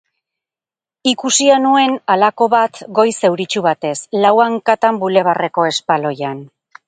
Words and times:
Ikusia 1.11 1.57
nuen 1.65 1.91
halako 2.13 2.47
bat 2.55 2.79
goiz 3.01 3.13
euritsu 3.31 3.63
batez, 3.67 3.93
lau 4.25 4.33
hankan 4.47 5.01
Bulebarreko 5.05 5.69
espaloian. 5.75 6.43